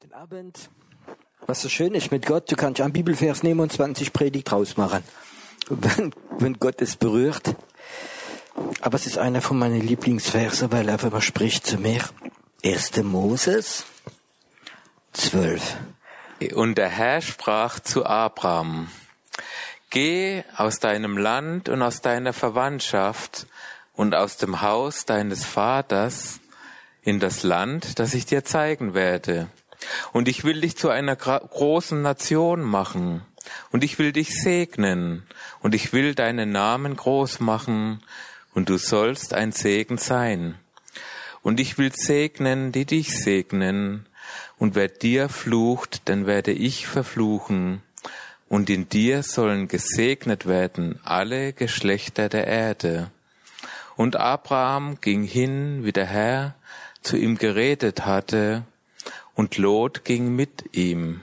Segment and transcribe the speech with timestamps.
[0.00, 0.70] Guten Abend.
[1.48, 4.76] Was so schön ist mit Gott, du kannst einen Bibelvers nehmen und 20 Predigt draus
[4.76, 5.02] machen,
[5.70, 7.56] wenn, wenn Gott es berührt.
[8.80, 12.00] Aber es ist einer von meinen Lieblingsverse, weil er einfach mal spricht zu mir.
[12.64, 13.02] 1.
[13.02, 13.86] Moses
[15.14, 15.76] 12.
[16.54, 18.86] Und der Herr sprach zu Abraham,
[19.90, 23.48] Geh aus deinem Land und aus deiner Verwandtschaft
[23.94, 26.38] und aus dem Haus deines Vaters
[27.02, 29.48] in das Land, das ich dir zeigen werde.
[30.12, 33.22] Und ich will dich zu einer großen Nation machen.
[33.70, 35.26] Und ich will dich segnen.
[35.60, 38.02] Und ich will deinen Namen groß machen.
[38.54, 40.56] Und du sollst ein Segen sein.
[41.42, 44.06] Und ich will segnen, die dich segnen.
[44.58, 47.82] Und wer dir flucht, den werde ich verfluchen.
[48.48, 53.10] Und in dir sollen gesegnet werden alle Geschlechter der Erde.
[53.96, 56.54] Und Abraham ging hin, wie der Herr
[57.02, 58.64] zu ihm geredet hatte,
[59.38, 61.20] und Lot ging mit ihm.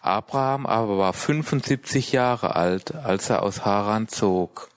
[0.00, 4.70] Abraham aber war 75 Jahre alt, als er aus Haran zog.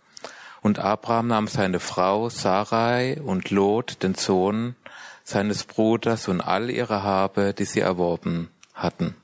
[0.62, 4.76] Und Abraham nahm seine Frau Sarai und Lot, den Sohn
[5.24, 9.16] seines Bruders und all ihre Habe, die sie erworben hatten.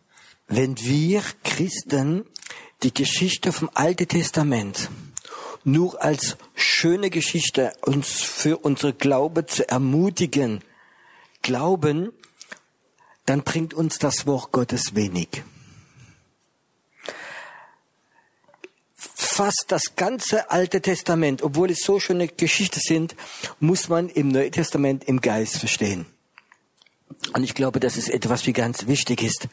[0.47, 2.25] Wenn wir Christen
[2.83, 4.89] die Geschichte vom Alten Testament
[5.65, 10.61] nur als schöne Geschichte uns für unsere Glaube zu ermutigen,
[11.41, 12.13] glauben,
[13.29, 15.43] dann bringt uns das Wort Gottes wenig.
[18.95, 23.15] Fast das ganze Alte Testament, obwohl es so schöne Geschichten sind,
[23.59, 26.07] muss man im Neuen Testament im Geist verstehen.
[27.33, 29.47] Und ich glaube, das ist etwas, wie ganz wichtig ist.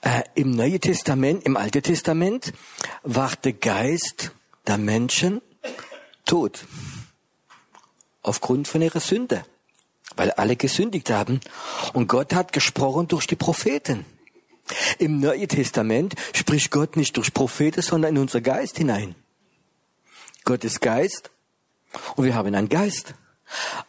[0.00, 2.52] Äh, Im Neuen Testament, im Alten Testament
[3.04, 4.32] war der Geist
[4.66, 5.40] der Menschen
[6.26, 6.66] tot.
[8.22, 9.44] Aufgrund von ihrer Sünde
[10.16, 11.40] weil alle gesündigt haben.
[11.92, 14.04] Und Gott hat gesprochen durch die Propheten.
[14.98, 19.14] Im Neuen Testament spricht Gott nicht durch Propheten, sondern in unser Geist hinein.
[20.44, 21.30] Gott ist Geist
[22.16, 23.14] und wir haben einen Geist.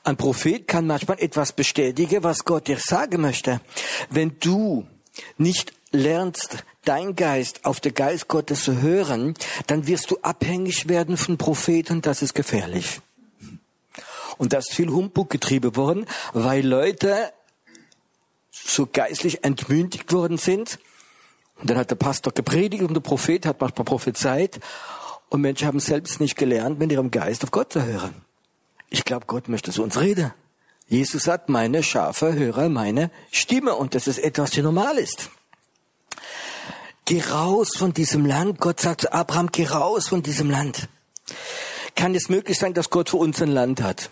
[0.03, 3.61] Ein Prophet kann manchmal etwas bestätigen, was Gott dir sagen möchte.
[4.09, 4.87] Wenn du
[5.37, 9.35] nicht lernst, dein Geist auf den Geist Gottes zu hören,
[9.67, 13.01] dann wirst du abhängig werden von Propheten, das ist gefährlich.
[14.37, 17.31] Und da ist viel Humbug getrieben worden, weil Leute
[18.51, 20.79] so geistlich entmündigt worden sind.
[21.59, 24.59] Und dann hat der Pastor gepredigt und der Prophet hat manchmal prophezeit.
[25.29, 28.13] Und Menschen haben selbst nicht gelernt, mit ihrem Geist auf Gott zu hören.
[28.89, 30.33] Ich glaube, Gott möchte zu uns reden.
[30.87, 33.75] Jesus sagt, meine Schafe hören meine Stimme.
[33.75, 35.29] Und das ist etwas, was normal ist.
[37.05, 38.59] Geh raus von diesem Land.
[38.59, 40.89] Gott sagt zu Abraham, geh raus von diesem Land.
[41.95, 44.09] Kann es möglich sein, dass Gott für uns ein Land hat?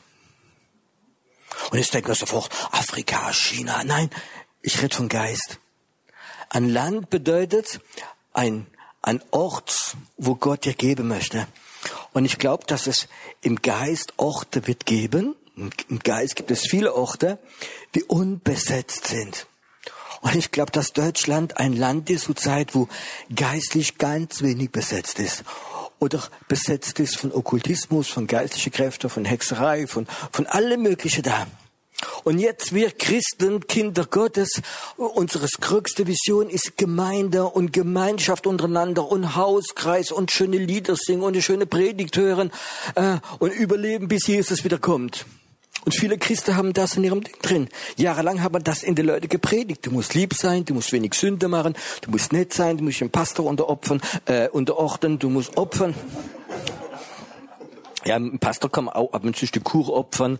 [1.71, 3.83] Und jetzt denken wir sofort, Afrika, China.
[3.83, 4.09] Nein,
[4.61, 5.59] ich rede von Geist.
[6.49, 7.79] Ein Land bedeutet
[8.33, 8.67] ein,
[9.01, 11.47] ein Ort, wo Gott dir geben möchte.
[12.13, 13.07] Und ich glaube, dass es
[13.41, 15.35] im Geist Orte wird geben.
[15.55, 17.37] Im Geist gibt es viele Orte,
[17.95, 19.47] die unbesetzt sind.
[20.21, 22.89] Und ich glaube, dass Deutschland ein Land ist zur Zeit, wo
[23.33, 25.43] geistlich ganz wenig besetzt ist
[25.99, 31.47] oder besetzt ist von Okkultismus, von geistlichen Kräften, von Hexerei, von, von allem Möglichen da.
[32.23, 34.61] Und jetzt wir Christen, Kinder Gottes,
[34.95, 41.33] unsere größte Vision ist Gemeinde und Gemeinschaft untereinander und Hauskreis und schöne Lieder singen und
[41.33, 42.51] eine schöne Predigt hören
[42.95, 45.25] äh, und überleben, bis Jesus wieder kommt.
[45.89, 47.67] Und viele Christen haben das in ihrem Ding drin.
[47.97, 49.87] Jahrelang haben das in die Leute gepredigt.
[49.87, 53.01] Du musst lieb sein, du musst wenig Sünde machen, du musst nett sein, du musst
[53.01, 55.95] den Pastor unteropfern, äh, unterordnen, du musst opfern.
[58.05, 60.37] Ja, ein Pastor kann auch ab und zu die Kur opfern.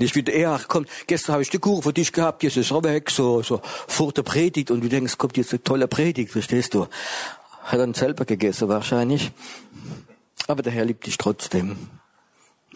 [0.00, 2.72] Nicht wie der ach komm, gestern habe ich die Kur für dich gehabt, jetzt ist
[2.72, 6.32] er weg, so, so, vor der Predigt und du denkst, kommt jetzt eine tolle Predigt,
[6.32, 6.88] verstehst du?
[7.62, 9.30] Hat dann selber gegessen wahrscheinlich.
[10.48, 11.76] Aber der Herr liebt dich trotzdem.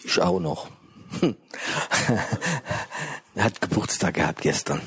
[0.05, 0.69] Ich auch noch
[3.37, 4.81] hat Geburtstag gehabt gestern.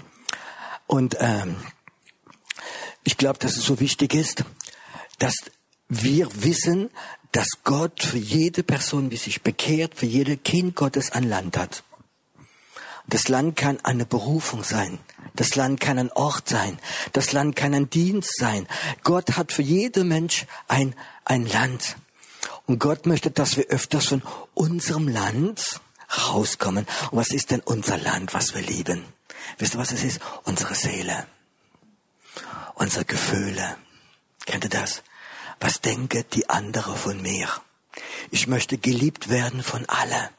[0.88, 1.56] Und ähm,
[3.04, 4.44] ich glaube, dass es so wichtig ist,
[5.20, 5.36] dass
[5.88, 6.90] wir wissen,
[7.32, 11.84] dass Gott für jede Person, die sich bekehrt, für jede Kind Gottes ein Land hat.
[13.08, 15.00] Das Land kann eine Berufung sein.
[15.36, 16.78] Das Land kann ein Ort sein.
[17.14, 18.68] Das Land kann ein Dienst sein.
[19.04, 20.96] Gott hat für jeden Mensch ein,
[21.26, 21.98] ein Land.
[22.68, 24.22] Und Gott möchte, dass wir öfters von
[24.54, 25.82] unserem Land
[26.18, 26.86] rauskommen.
[27.12, 29.04] Und was ist denn unser Land, was wir lieben?
[29.58, 30.20] Wisst ihr, was es ist?
[30.44, 31.26] Unsere Seele.
[32.76, 33.78] Unsere Gefühle.
[34.46, 35.04] Kennt ihr das?
[35.60, 37.50] Was denke die andere von mir?
[38.32, 40.30] Ich möchte geliebt werden von alle.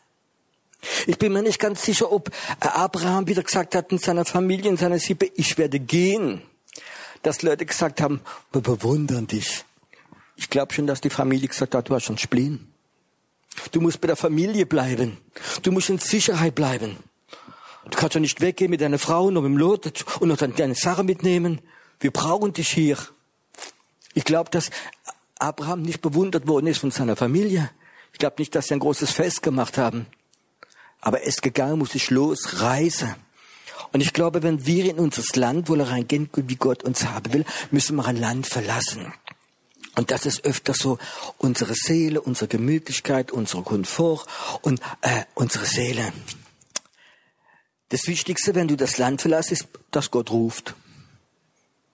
[1.07, 2.31] Ich bin mir nicht ganz sicher, ob
[2.61, 6.43] Abraham wieder gesagt hat in seiner Familie, in seiner Sippe, ich werde gehen.
[7.23, 9.65] Dass Leute gesagt haben, wir bewundern dich.
[10.37, 12.70] Ich glaube schon, dass die Familie gesagt hat, du hast schon Spleen.
[13.73, 15.19] Du musst bei der Familie bleiben.
[15.63, 16.97] Du musst in Sicherheit bleiben.
[17.91, 20.75] Du kannst ja nicht weggehen mit deiner Frau und mit dem Lot und noch deine
[20.75, 21.61] Sache mitnehmen.
[21.99, 22.97] Wir brauchen dich hier.
[24.15, 24.71] Ich glaube, dass
[25.39, 27.71] Abraham nicht bewundert worden ist von seiner Familie.
[28.13, 30.07] Ich glaube nicht, dass sie ein großes Fest gemacht haben.
[31.01, 33.15] Aber er ist gegangen, muss sich los, reisen.
[33.93, 37.45] Und ich glaube, wenn wir in unser Land wohl reingehen, wie Gott uns haben will,
[37.71, 39.13] müssen wir ein Land verlassen.
[39.97, 40.99] Und das ist öfter so
[41.39, 44.27] unsere Seele, unsere Gemütlichkeit, unser Komfort
[44.63, 46.13] und äh, unsere Seele.
[47.89, 50.75] Das Wichtigste, wenn du das Land verlässt, ist, dass Gott ruft.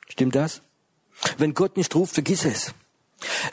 [0.08, 0.60] Stimmt das?
[1.38, 2.75] Wenn Gott nicht ruft, vergiss es.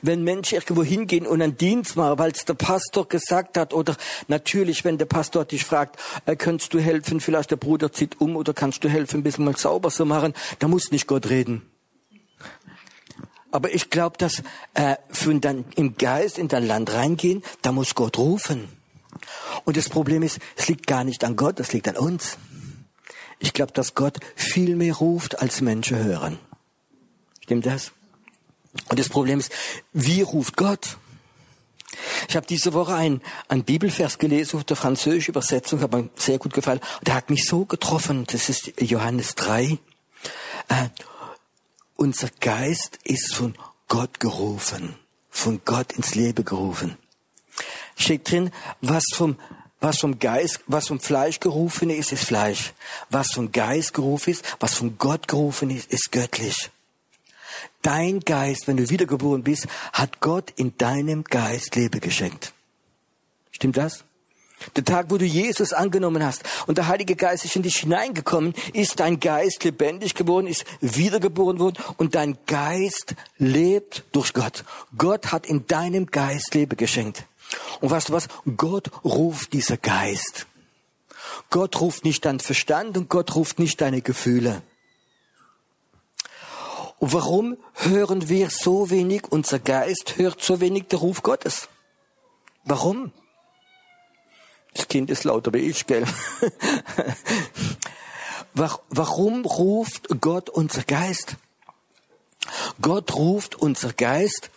[0.01, 3.95] Wenn Menschen irgendwo hingehen und einen Dienst machen, weil es der Pastor gesagt hat, oder
[4.27, 8.35] natürlich, wenn der Pastor dich fragt, äh, kannst du helfen, vielleicht der Bruder zieht um,
[8.35, 11.61] oder kannst du helfen, ein bisschen mal sauber zu machen, da muss nicht Gott reden.
[13.53, 14.41] Aber ich glaube, dass
[14.73, 18.67] äh, für dann im Geist in dein Land reingehen, da muss Gott rufen.
[19.63, 22.39] Und das Problem ist, es liegt gar nicht an Gott, es liegt an uns.
[23.37, 26.39] Ich glaube, dass Gott viel mehr ruft, als Menschen hören.
[27.43, 27.91] Stimmt das?
[28.89, 29.51] Und das Problem ist,
[29.91, 30.97] wie ruft Gott?
[32.27, 36.39] Ich habe diese Woche einen, einen Bibelvers gelesen auf der französischen Übersetzung, hat mir sehr
[36.39, 36.79] gut gefallen.
[37.03, 38.25] Der hat mich so getroffen.
[38.31, 39.77] Das ist Johannes 3.
[40.69, 40.89] Äh,
[41.95, 43.55] unser Geist ist von
[43.87, 44.95] Gott gerufen,
[45.29, 46.97] von Gott ins Leben gerufen.
[47.95, 48.51] Steht drin,
[48.81, 49.37] was vom
[49.79, 52.71] was vom Geist, was vom Fleisch gerufen ist, ist Fleisch.
[53.09, 56.71] Was vom Geist gerufen ist, was von Gott gerufen ist, ist göttlich.
[57.81, 62.53] Dein Geist, wenn du wiedergeboren bist, hat Gott in deinem Geist Leben geschenkt.
[63.51, 64.05] Stimmt das?
[64.75, 68.53] Der Tag, wo du Jesus angenommen hast und der Heilige Geist ist in dich hineingekommen,
[68.73, 74.63] ist dein Geist lebendig geworden, ist wiedergeboren worden und dein Geist lebt durch Gott.
[74.97, 77.25] Gott hat in deinem Geist Leben geschenkt.
[77.81, 78.27] Und weißt du was?
[78.57, 80.47] Gott ruft dieser Geist.
[81.49, 84.61] Gott ruft nicht dein Verstand und Gott ruft nicht deine Gefühle.
[86.99, 91.67] Und warum hören wir so wenig, unser Geist hört so wenig der Ruf Gottes?
[92.63, 93.11] Warum?
[94.73, 96.05] Das Kind ist lauter wie ich, gell?
[98.53, 101.35] Warum ruft Gott unser Geist?
[102.81, 104.49] Gott ruft unser Geist,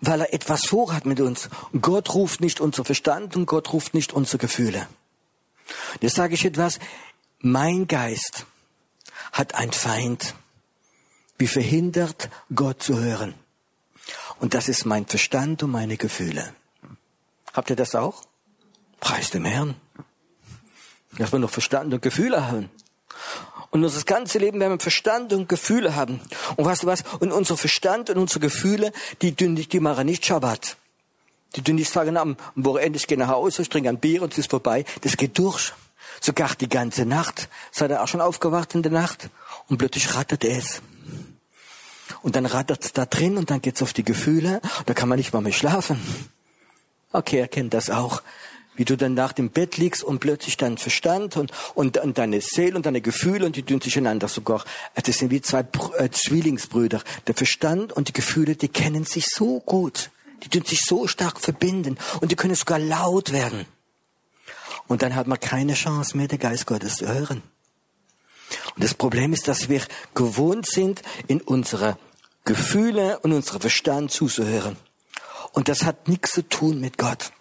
[0.00, 1.48] weil er etwas vorhat mit uns.
[1.80, 4.88] Gott ruft nicht unser Verstand und Gott ruft nicht unsere Gefühle.
[6.00, 6.78] Jetzt sage ich etwas.
[7.40, 8.46] Mein Geist
[9.32, 10.34] hat ein Feind
[11.38, 13.34] wie verhindert, Gott zu hören.
[14.38, 16.54] Und das ist mein Verstand und meine Gefühle.
[17.52, 18.22] Habt ihr das auch?
[19.04, 19.76] Preis dem Herrn.
[21.18, 22.70] Dass wir noch Verstand und Gefühle haben.
[23.70, 26.20] Und unser ganze Leben werden wir Verstand und Gefühle haben.
[26.56, 27.04] Und weißt du was?
[27.20, 30.76] Und unser Verstand und unsere Gefühle, die, die, die machen nicht Schabbat.
[31.54, 34.32] Die tun nicht sagen, am Wochenende, ich gehe nach Hause, ich trinke ein Bier und
[34.32, 34.84] es ist vorbei.
[35.02, 35.72] Das geht durch.
[36.20, 37.48] Sogar die ganze Nacht.
[37.70, 39.28] Seid ihr auch schon aufgewacht in der Nacht?
[39.68, 40.80] Und plötzlich rattert es.
[42.22, 44.62] Und dann rattert's da drin und dann geht's auf die Gefühle.
[44.86, 46.00] Da kann man nicht mal mehr schlafen.
[47.12, 48.22] Okay, er kennt das auch.
[48.76, 52.40] Wie du dann nach dem Bett liegst und plötzlich dein Verstand und, und, und deine
[52.40, 54.64] Seele und deine Gefühle und die tun sich einander sogar.
[54.94, 55.64] Das sind wie zwei
[55.96, 57.02] äh, Zwillingsbrüder.
[57.26, 60.10] Der Verstand und die Gefühle, die kennen sich so gut.
[60.42, 63.66] Die tun sich so stark verbinden und die können sogar laut werden.
[64.86, 67.42] Und dann hat man keine Chance mehr, den Geist Gottes zu hören.
[68.74, 69.82] Und das Problem ist, dass wir
[70.14, 71.96] gewohnt sind, in unsere
[72.44, 74.76] Gefühle und unsere Verstand zuzuhören.
[75.52, 77.32] Und das hat nichts zu tun mit Gott.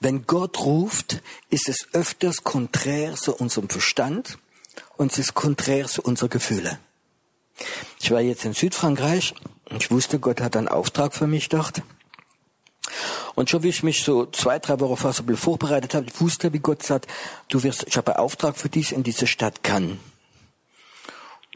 [0.00, 4.38] Wenn Gott ruft, ist es öfters konträr zu unserem Verstand
[4.96, 6.78] und es ist konträr zu unseren Gefühlen.
[8.00, 9.34] Ich war jetzt in Südfrankreich
[9.68, 11.82] und ich wusste, Gott hat einen Auftrag für mich dort.
[13.34, 16.52] Und schon wie ich mich so zwei, drei Wochen vorher so vorbereitet habe, ich wusste,
[16.52, 17.06] wie Gott sagt,
[17.48, 19.98] du wirst, ich habe einen Auftrag für dich in diese Stadt Cannes.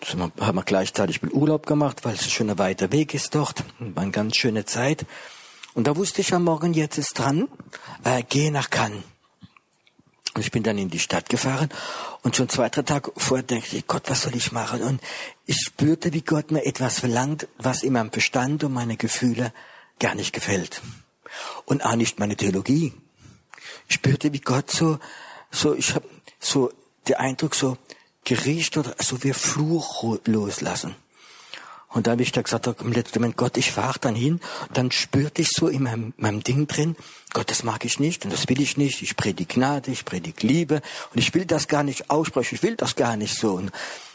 [0.05, 3.65] So haben wir gleichzeitig mit Urlaub gemacht, weil es ein weiter Weg ist dort.
[3.79, 5.07] War eine ganz schöne Zeit.
[5.75, 7.49] Und da wusste ich am Morgen, jetzt ist dran,
[8.05, 9.03] äh, gehe nach Cannes.
[10.35, 11.69] Und ich bin dann in die Stadt gefahren
[12.23, 14.83] und schon zwei, drei Tage vorher dachte ich, Gott, was soll ich machen?
[14.83, 15.01] Und
[15.47, 19.53] ich spürte, wie Gott mir etwas verlangt, was in meinem Verstand und meine Gefühle
[20.01, 20.83] gar nicht gefällt
[21.67, 22.93] und auch nicht meine Theologie.
[23.89, 24.99] Ich spürte, wie Gott so,
[25.53, 26.09] so, ich habe
[26.41, 26.73] so
[27.07, 27.79] der Eindruck, so
[28.25, 30.97] Gericht oder so wie Fluch loslassen.
[31.95, 34.41] Und dann habe ich da gesagt, im letzten Moment, Gott, ich fahre dann hin.
[34.73, 36.97] dann spürte ich so in meinem, meinem Ding drin,
[37.33, 39.01] Gott, das mag ich nicht und das will ich nicht.
[39.01, 40.83] Ich predige Gnade, ich predige Liebe
[41.13, 43.55] und ich will das gar nicht aussprechen, ich will das gar nicht so.
[43.55, 43.71] Und,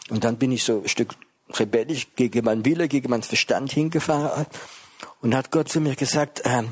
[0.10, 1.16] und dann bin ich so ein Stück
[1.52, 4.46] rebellisch gegen meinen Wille, gegen meinen Verstand hingefahren
[5.22, 6.64] und hat Gott zu mir gesagt, äh,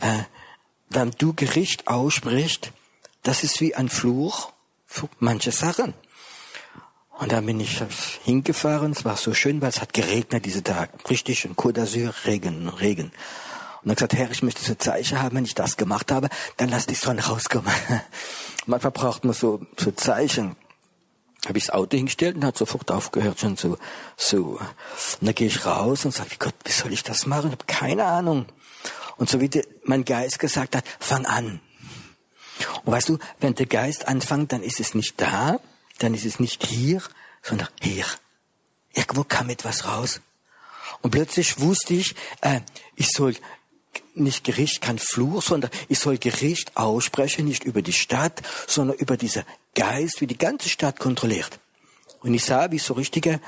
[0.00, 0.22] äh,
[0.90, 2.70] wenn du Gericht aussprichst,
[3.24, 4.52] das ist wie ein Fluch
[4.86, 5.92] für manche Sachen.
[7.18, 7.82] Und dann bin ich
[8.24, 10.90] hingefahren, es war so schön, weil es hat geregnet diese Tag.
[11.08, 13.06] Richtig, in Côte d'Azur, Regen, Regen.
[13.06, 16.68] Und dann gesagt, Herr, ich möchte so Zeichen haben, wenn ich das gemacht habe, dann
[16.68, 17.72] lass die Sonne rauskommen.
[18.66, 20.56] Manchmal braucht man so, so Zeichen.
[21.46, 23.78] Habe ich das Auto hingestellt und hat sofort aufgehört schon so,
[24.16, 24.58] so.
[24.58, 24.60] Und
[25.20, 27.46] dann gehe ich raus und sage, Gott, wie soll ich das machen?
[27.46, 28.46] Ich habe keine Ahnung.
[29.16, 31.60] Und so wie der, mein Geist gesagt hat, fang an.
[32.84, 35.60] Und weißt du, wenn der Geist anfängt, dann ist es nicht da,
[35.98, 37.02] dann ist es nicht hier,
[37.42, 38.04] sondern hier.
[38.94, 40.20] Irgendwo kam etwas raus.
[41.02, 42.60] Und plötzlich wusste ich, äh,
[42.94, 43.36] ich soll
[44.14, 49.16] nicht Gericht, kein Fluch, sondern ich soll Gericht aussprechen, nicht über die Stadt, sondern über
[49.16, 51.58] dieser Geist, wie die ganze Stadt kontrolliert.
[52.20, 53.40] Und ich sah, wie so richtige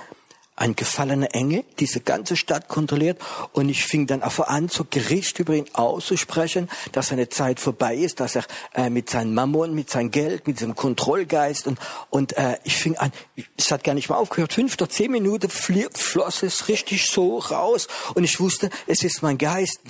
[0.58, 3.20] ein gefallener Engel diese ganze Stadt kontrolliert
[3.52, 7.94] und ich fing dann auch an, zu Gericht über ihn auszusprechen, dass seine Zeit vorbei
[7.94, 11.78] ist, dass er äh, mit seinem Mammon, mit seinem Geld, mit diesem Kontrollgeist und,
[12.10, 13.12] und äh, ich fing an,
[13.56, 17.86] es hat gar nicht mal aufgehört, fünf oder zehn Minuten floss es richtig so raus
[18.14, 19.80] und ich wusste, es ist mein Geist.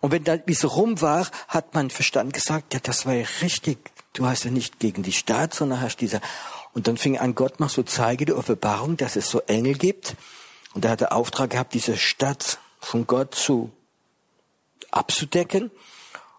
[0.00, 3.26] Und wenn dann wie so rum war, hat mein Verstand gesagt, ja, das war ja
[3.40, 3.78] richtig.
[4.12, 6.20] Du hast ja nicht gegen die Stadt, sondern hast diese
[6.74, 10.16] und dann fing an, Gott mal so zeige die Offenbarung, dass es so Engel gibt.
[10.74, 13.70] Und er hat den Auftrag gehabt, diese Stadt von Gott zu
[14.90, 15.70] abzudecken.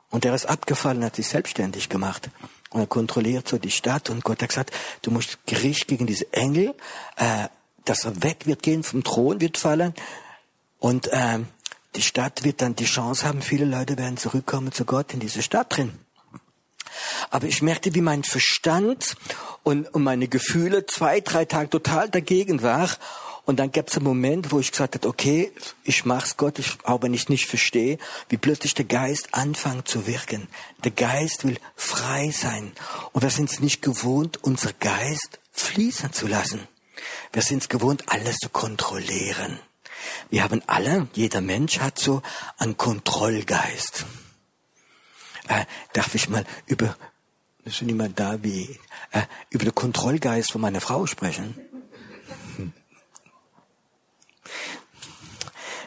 [0.10, 2.30] Und er ist abgefallen, hat sich selbstständig gemacht.
[2.70, 4.10] Und er kontrolliert so die Stadt.
[4.10, 6.76] Und Gott hat gesagt, du musst Gericht gegen diese Engel,
[7.16, 7.48] äh,
[7.86, 9.94] dass er weg wird gehen, vom Thron wird fallen.
[10.80, 11.40] Und äh,
[11.96, 15.42] die Stadt wird dann die Chance haben, viele Leute werden zurückkommen zu Gott in diese
[15.42, 15.98] Stadt drin.
[17.30, 19.16] Aber ich merkte, wie mein Verstand
[19.64, 22.90] und, und meine Gefühle zwei, drei Tage total dagegen war.
[23.46, 25.52] Und dann gab es einen Moment, wo ich gesagt habe, okay,
[25.84, 28.00] ich mach's Gott, ich, auch wenn ich nicht verstehe,
[28.30, 30.48] wie plötzlich der Geist anfängt zu wirken.
[30.84, 32.72] Der Geist will frei sein.
[33.12, 36.68] Und wir sind es nicht gewohnt, unser Geist fließen zu lassen.
[37.34, 39.60] Wir sind es gewohnt, alles zu kontrollieren.
[40.30, 42.22] Wir haben alle, jeder Mensch hat so
[42.58, 44.06] einen Kontrollgeist.
[45.48, 46.96] Äh, darf ich mal über,
[47.64, 48.80] ist niemand da wie,
[49.12, 51.56] äh, über den Kontrollgeist von meiner Frau sprechen?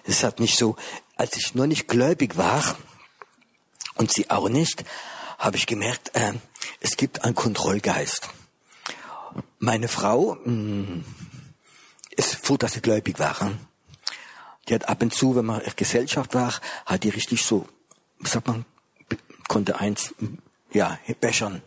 [0.05, 0.77] Es hat nicht so,
[1.17, 2.79] als ich nur nicht gläubig war
[3.97, 4.85] und sie auch nicht,
[5.39, 6.33] habe ich gemerkt, äh,
[6.81, 8.31] es gibt einen Kontrollgeist.
[9.59, 11.05] Meine Frau mh, hm,
[12.17, 13.53] ist froh, dass sie gläubig war.
[14.69, 16.55] Die hat ab und zu, wenn man in Gesellschaft war,
[16.87, 17.69] hat die richtig so,
[18.19, 18.65] wie sagt man,
[19.49, 20.15] konnte eins,
[20.73, 21.63] ja, bechern.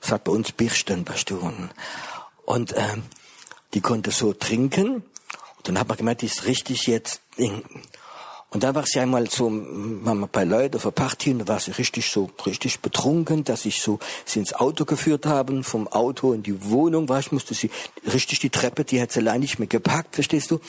[0.00, 1.70] Sagt bei uns Birsten, Pastoren.
[2.44, 3.04] Und ähm,
[3.72, 4.96] die konnte so trinken.
[4.96, 7.20] Und dann hat man gemerkt, die ist richtig jetzt.
[8.52, 12.10] Und da war sie einmal so, waren bei Leuten auf und da war sie richtig
[12.10, 16.68] so, richtig betrunken, dass ich so sie ins Auto geführt haben, vom Auto in die
[16.68, 17.20] Wohnung war.
[17.20, 17.70] Ich musste sie
[18.12, 20.60] richtig die Treppe, die hat sie allein nicht mehr gepackt, verstehst du?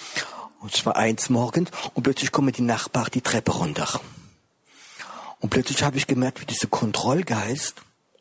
[0.61, 3.99] Und es war eins morgens und plötzlich kommen die Nachbarn die Treppe runter.
[5.43, 7.75] Und plötzlich habe ich gemerkt, wie dieser Kontrollgeist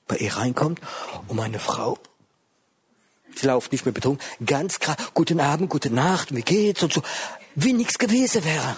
[0.09, 0.81] bei ihr reinkommt
[1.29, 1.97] und meine Frau,
[3.37, 7.01] sie lauft nicht mehr betrunken, ganz krass, guten Abend, gute Nacht, wie geht's und so,
[7.55, 8.77] wie nichts gewesen wäre.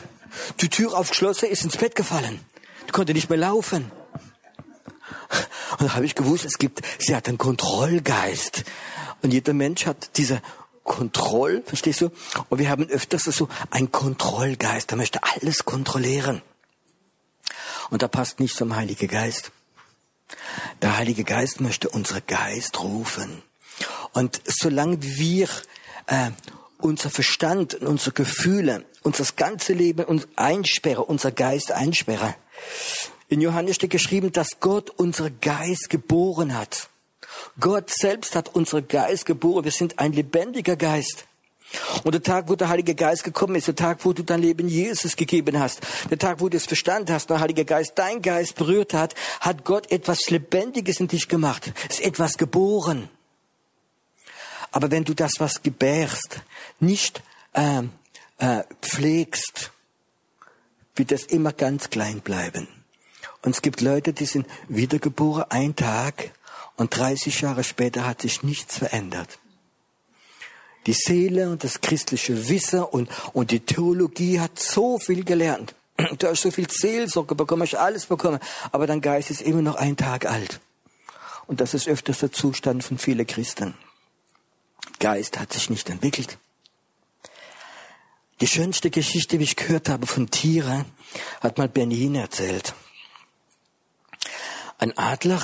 [0.60, 2.38] Die Tür aufgeschlossen, ist ins Bett gefallen.
[2.86, 3.90] Die konnte nicht mehr laufen.
[5.78, 8.64] Und da habe ich gewusst, es gibt, sie hat einen Kontrollgeist.
[9.22, 10.42] Und jeder Mensch hat diese
[10.82, 12.10] Kontroll, verstehst du?
[12.50, 16.42] Und wir haben öfters so einen Kontrollgeist, der möchte alles kontrollieren.
[17.90, 19.50] Und da passt nicht zum Heiligen Geist.
[20.82, 23.42] Der Heilige Geist möchte unser Geist rufen.
[24.12, 25.48] Und solange wir
[26.06, 26.30] äh,
[26.78, 32.34] unser Verstand unsere Gefühle, unser ganze Leben uns einsperren, unser Geist einsperren.
[33.28, 36.88] In Johannes steht geschrieben, dass Gott unser Geist geboren hat.
[37.58, 39.64] Gott selbst hat unser Geist geboren.
[39.64, 41.26] Wir sind ein lebendiger Geist.
[42.02, 44.68] Und der Tag, wo der Heilige Geist gekommen ist, der Tag, wo du dein Leben
[44.68, 48.56] Jesus gegeben hast, der Tag, wo du es verstanden hast, der Heilige Geist dein Geist
[48.56, 51.72] berührt hat, hat Gott etwas Lebendiges in dich gemacht.
[51.88, 53.08] Ist etwas geboren.
[54.72, 56.40] Aber wenn du das, was gebärst,
[56.80, 57.82] nicht äh,
[58.38, 59.70] äh, pflegst,
[60.96, 62.68] wird das immer ganz klein bleiben.
[63.42, 66.32] Und es gibt Leute, die sind wiedergeboren, ein Tag,
[66.76, 69.38] und 30 Jahre später hat sich nichts verändert.
[70.86, 75.74] Die Seele und das christliche Wissen und, und die Theologie hat so viel gelernt.
[76.18, 78.40] Du hast so viel Seelsorge bekommen, hast alles bekommen,
[78.72, 80.60] aber dein Geist ist immer noch ein Tag alt.
[81.46, 83.74] Und das ist öfters der Zustand von vielen Christen.
[84.98, 86.38] Geist hat sich nicht entwickelt.
[88.40, 90.84] Die schönste Geschichte, wie ich gehört habe von Tieren,
[91.40, 92.74] hat mal Benin erzählt.
[94.78, 95.42] Ein Adler,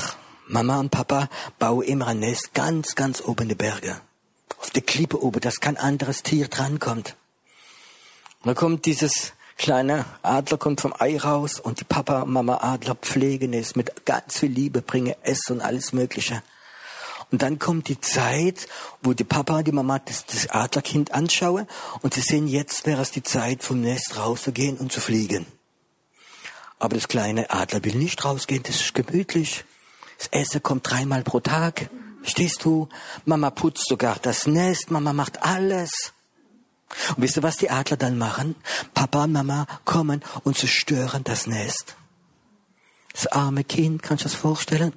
[0.48, 1.28] Mama und Papa
[1.58, 4.00] bauen immer ein Nest ganz, ganz oben in die Berge.
[4.60, 7.16] Auf der Klippe oben, dass kein anderes Tier drankommt.
[8.40, 12.94] Und dann kommt dieses kleine Adler kommt vom Ei raus und die Papa Mama Adler
[12.94, 16.42] pflegen es mit ganz viel Liebe, bringen Essen und alles Mögliche.
[17.30, 18.66] Und dann kommt die Zeit,
[19.02, 21.66] wo die Papa die Mama das, das Adlerkind anschauen
[22.00, 25.46] und sie sehen, jetzt wäre es die Zeit, vom Nest rauszugehen und zu fliegen.
[26.78, 29.64] Aber das kleine Adler will nicht rausgehen, das ist gemütlich.
[30.18, 31.90] Das Essen kommt dreimal pro Tag.
[32.22, 32.88] Stehst du?
[33.24, 36.12] Mama putzt sogar das Nest, Mama macht alles.
[37.16, 38.56] Und wisst ihr, was die Adler dann machen?
[38.94, 41.96] Papa und Mama kommen und zerstören das Nest.
[43.12, 44.92] Das arme Kind, kannst du das vorstellen?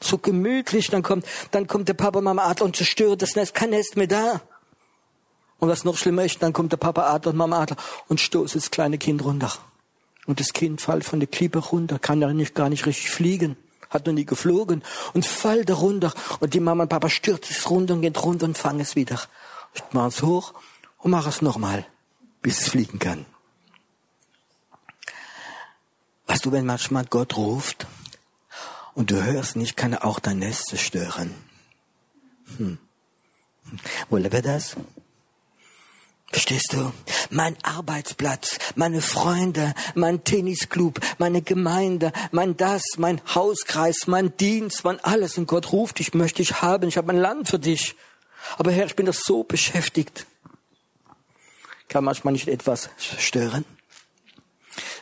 [0.00, 3.54] So gemütlich, dann kommt, dann kommt der Papa und Mama Adler und zerstört das Nest,
[3.54, 4.40] kein Nest mehr da.
[5.58, 7.76] Und was noch schlimmer ist, dann kommt der Papa Adler und Mama Adler
[8.08, 9.52] und stoßt das kleine Kind runter.
[10.26, 13.56] Und das Kind fällt von der Klippe runter, kann ja nicht, gar nicht richtig fliegen,
[13.90, 14.82] hat noch nie geflogen
[15.14, 16.12] und fällt da runter.
[16.40, 19.20] Und die Mama und Papa stürzt es runter und geht runter und fangen es wieder.
[19.74, 20.54] Ich mache es hoch
[20.98, 21.86] und mache es nochmal,
[22.42, 23.26] bis es fliegen kann.
[26.26, 27.86] Weißt du, wenn manchmal Gott ruft
[28.94, 31.34] und du hörst nicht, kann er auch dein Nest zerstören.
[32.56, 32.78] Hm.
[34.08, 34.76] Wollen wir das?
[36.32, 36.92] Verstehst du?
[37.30, 45.00] Mein Arbeitsplatz, meine Freunde, mein Tennisclub, meine Gemeinde, mein das, mein Hauskreis, mein Dienst, mein
[45.00, 45.38] alles.
[45.38, 47.94] Und Gott ruft, ich möchte dich haben, ich habe ein Land für dich.
[48.58, 50.26] Aber Herr, ich bin doch so beschäftigt.
[51.88, 53.64] Kann manchmal nicht etwas stören.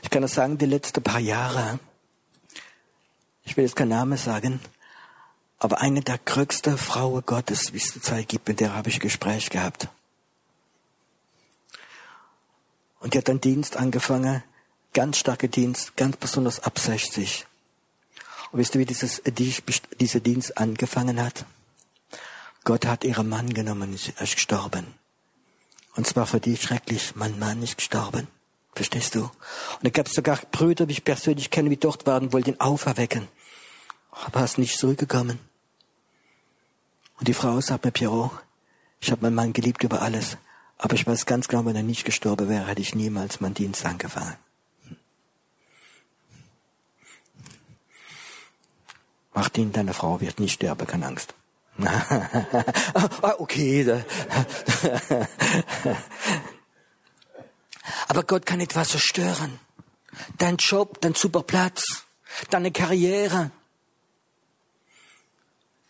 [0.03, 1.79] Ich kann das sagen, die letzten paar Jahre,
[3.45, 4.61] ich will jetzt keinen Namen sagen,
[5.59, 8.97] aber eine der größten Frauen Gottes, wie es zur Zeit gibt, mit der habe ich
[8.97, 9.89] ein Gespräch gehabt.
[13.05, 14.43] Und die hat einen Dienst angefangen,
[14.95, 17.45] ganz starker Dienst, ganz besonders ab 60.
[18.51, 19.21] Und wisst ihr, wie dieses,
[20.01, 21.45] dieser Dienst angefangen hat?
[22.65, 24.87] Gott hat ihren Mann genommen, ist gestorben.
[25.97, 28.27] Und zwar für die schrecklich, mein Mann ist gestorben.
[28.75, 29.25] Verstehst du?
[29.25, 29.33] Und
[29.83, 33.29] da gab es sogar Brüder, die ich persönlich kenne, die dort waren, wollten ihn auferwecken.
[34.13, 35.41] Aber er ist nicht zurückgekommen.
[37.19, 38.31] Und die Frau sagt mir, Pierrot,
[38.99, 40.39] ich habe meinen Mann geliebt über alles.
[40.85, 43.87] Aber ich weiß ganz genau, wenn er nicht gestorben wäre, hätte ich niemals meinen Dienst
[43.87, 44.37] angefangen.
[49.33, 51.33] Martin, deine Frau wird nicht sterben, keine Angst.
[53.23, 53.83] Ah, okay.
[58.09, 59.59] Aber Gott kann etwas zerstören.
[60.37, 62.05] Dein Job, dein super Platz,
[62.51, 63.51] deine Karriere.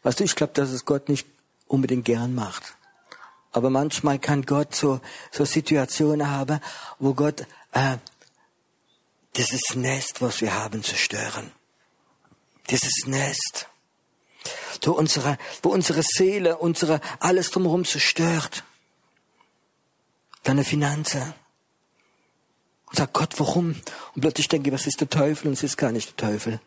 [0.04, 1.26] Weißt du, ich glaube, dass es Gott nicht
[1.66, 2.76] unbedingt gern macht.
[3.54, 6.58] Aber manchmal kann Gott so, so Situationen haben,
[6.98, 7.98] wo Gott äh,
[9.36, 11.52] dieses Nest, was wir haben, zerstören.
[12.68, 13.68] Dieses Nest,
[14.82, 18.64] wo unsere, wo unsere Seele, unsere alles drumherum zerstört.
[20.42, 21.22] Deine Finanzen.
[22.86, 23.80] Und sag Gott, warum?
[24.16, 25.46] Und plötzlich denke ich, was ist der Teufel?
[25.46, 26.60] Und es ist gar nicht der Teufel.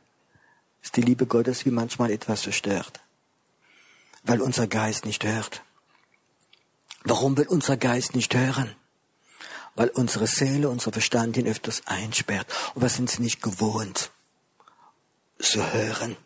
[0.82, 3.02] Es ist die Liebe Gottes, wie manchmal etwas zerstört.
[4.24, 5.64] Weil unser Geist nicht hört.
[7.10, 8.76] Warum will unser Geist nicht hören?
[9.76, 12.48] Weil unsere Seele, unser Verstand ihn öfters einsperrt.
[12.74, 14.12] Und wir sind es nicht gewohnt
[15.40, 16.18] zu hören.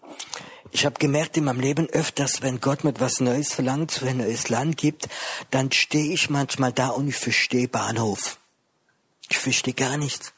[0.72, 4.26] Ich habe gemerkt in meinem Leben öfters, wenn Gott mir was Neues verlangt, wenn er
[4.26, 5.08] neues Land gibt,
[5.52, 8.39] dann stehe ich manchmal da und ich verstehe Bahnhof.
[9.30, 10.34] Ich verstehe gar nichts.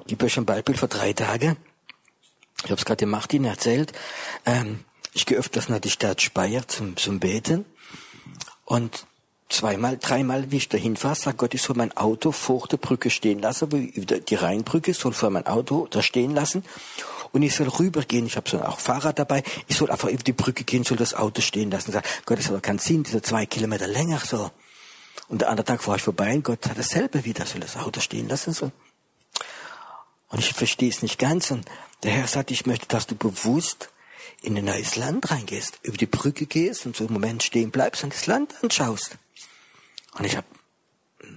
[0.00, 1.56] Ich gebe euch ein Beispiel vor drei Tagen.
[2.64, 3.92] Ich habe es gerade dem Martin erzählt.
[4.46, 7.66] Ähm, ich gehe öfters nach die Stadt Speyer zum, zum Beten.
[8.64, 9.06] Und
[9.48, 13.10] zweimal, dreimal, wie ich da hinfahre, sagt Gott, ich soll mein Auto vor der Brücke
[13.10, 16.64] stehen lassen, die Rheinbrücke soll vor mein Auto da stehen lassen
[17.32, 20.32] und ich soll rübergehen, ich habe so auch Fahrrad dabei, ich soll einfach über die
[20.32, 21.92] Brücke gehen, soll das Auto stehen lassen.
[21.92, 24.50] Sag, Gott, das hat doch keinen Sinn, diese zwei Kilometer länger so.
[25.28, 28.00] Und der andere Tag fahre ich vorbei und Gott hat dasselbe wieder, soll das Auto
[28.00, 28.70] stehen lassen so.
[30.30, 31.66] Und ich verstehe es nicht ganz und
[32.02, 33.90] der Herr sagt, ich möchte, dass du bewusst
[34.42, 38.04] in ein neues Land reingehst, über die Brücke gehst und so im Moment stehen bleibst
[38.04, 39.18] und das Land anschaust.
[40.18, 40.46] Und ich habe,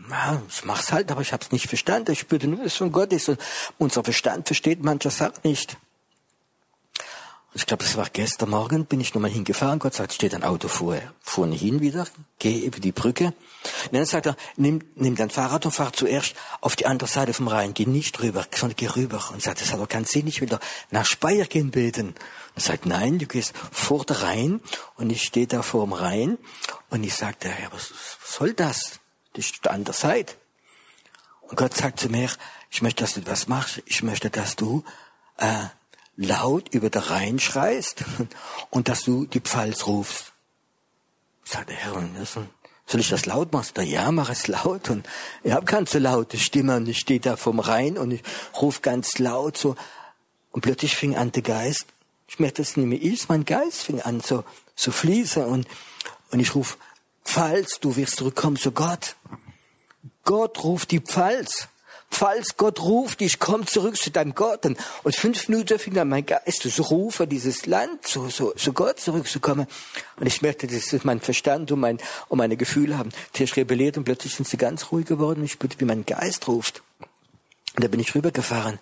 [0.09, 2.11] ja, ich mach's halt, aber ich habe es nicht verstanden.
[2.11, 3.29] Ich spürte nur, es von Gott ist.
[3.29, 3.39] Und
[3.77, 5.77] unser Verstand versteht mancher Sachen nicht.
[7.53, 9.79] Ich glaube, das war gestern Morgen, bin ich nochmal hingefahren.
[9.79, 12.07] Gott sagt, steht ein Auto vor, vorne hin wieder,
[12.39, 13.25] geh über die Brücke.
[13.25, 17.33] Und dann sagt er, nimm, nimm dein Fahrrad und fahr zuerst auf die andere Seite
[17.33, 17.73] vom Rhein.
[17.73, 19.21] Geh nicht rüber, sondern geh rüber.
[19.33, 20.61] Und sagt, das hat doch keinen Sinn, ich will doch
[20.91, 22.15] nach Speyer gehen beten.
[22.55, 24.61] Und sagt, nein, du gehst vor der Rhein.
[24.95, 26.37] Und ich stehe da vor dem Rhein.
[26.89, 28.99] Und ich sagte, ja, was, was soll das?
[29.33, 30.35] Das ist die andere Seite.
[31.41, 32.29] Und Gott sagt zu mir,
[32.69, 33.81] ich möchte, dass du das machst.
[33.85, 34.85] Ich möchte, dass du,
[35.37, 35.65] äh,
[36.15, 38.03] laut über der Rhein schreist
[38.69, 40.33] und dass du die Pfalz rufst.
[41.43, 41.93] Sagt der Herr,
[42.91, 43.71] soll ich das laut machen?
[43.75, 44.89] Der, ja, mach es laut.
[44.89, 45.07] Und
[45.43, 48.21] ich habe ganz so laute Stimme und ich stehe da vom Rhein und ich
[48.59, 49.75] rufe ganz laut so.
[50.51, 51.85] Und plötzlich fing an der Geist,
[52.27, 54.43] ich merke das nicht mehr ich, mein Geist fing an so,
[54.75, 55.67] so fließen und,
[56.31, 56.77] und ich rufe,
[57.23, 59.15] Pfalz, du wirst zurückkommen zu Gott.
[60.25, 61.69] Gott ruft die Pfalz
[62.11, 64.65] falls Gott ruft, ich komme zurück zu deinem Gott.
[64.65, 64.77] Und
[65.15, 69.65] fünf Minuten fing dann mein Geist zu rufen, dieses Land, zu, so, zu Gott zurückzukommen.
[70.17, 71.97] Und ich merkte, das ist mein Verstand und, mein,
[72.27, 75.39] und meine Gefühle haben Tisch rebelliert und plötzlich sind sie ganz ruhig geworden.
[75.39, 76.83] Und ich spürte, wie mein Geist ruft.
[77.75, 78.79] Und da bin ich rübergefahren.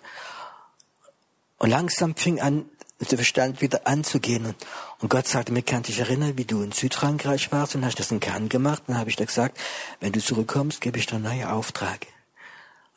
[1.58, 2.66] Und langsam fing an,
[3.00, 4.44] der Verstand wieder anzugehen.
[4.44, 4.56] Und,
[4.98, 8.10] und Gott sagte mir, kann dich erinnern, wie du in Südfrankreich warst und hast das
[8.10, 8.82] in Cannes gemacht.
[8.86, 9.58] Und dann habe ich da gesagt,
[10.00, 12.06] wenn du zurückkommst, gebe ich dir einen neuen Auftrag.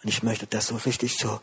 [0.04, 1.40] Und ich möchte, dass du richtig so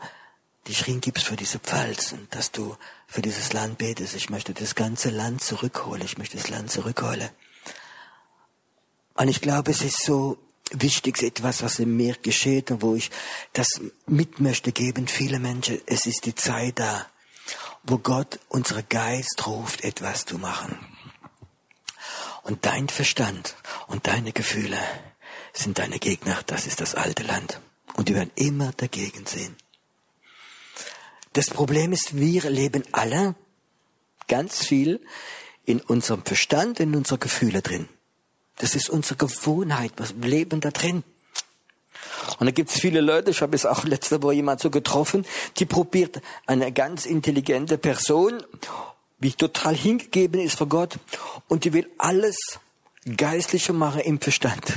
[0.67, 4.15] dich hingibst für diese Pfalz und dass du für dieses Land betest.
[4.15, 6.03] Ich möchte das ganze Land zurückholen.
[6.03, 7.29] Ich möchte das Land zurückholen.
[9.15, 10.37] Und ich glaube, es ist so
[10.71, 13.09] wichtig, etwas, was in mir geschieht und wo ich
[13.53, 15.81] das mit möchte geben, viele Menschen.
[15.85, 17.07] Es ist die Zeit da,
[17.83, 20.77] wo Gott unsere Geist ruft, etwas zu machen.
[22.43, 23.55] Und dein Verstand
[23.87, 24.79] und deine Gefühle
[25.53, 26.39] sind deine Gegner.
[26.45, 27.59] Das ist das alte Land.
[27.95, 29.55] Und die werden immer dagegen sehen.
[31.33, 33.35] Das Problem ist, wir leben alle
[34.27, 35.01] ganz viel
[35.65, 37.87] in unserem Verstand, in unserer Gefühle drin.
[38.57, 41.03] Das ist unsere Gewohnheit, wir leben da drin.
[42.39, 45.25] Und da gibt es viele Leute, ich habe es auch letzte Woche jemand so getroffen,
[45.57, 48.43] die probiert eine ganz intelligente Person,
[49.19, 50.97] wie total hingegeben ist vor Gott,
[51.47, 52.59] und die will alles
[53.17, 54.73] Geistliche machen im Verstand.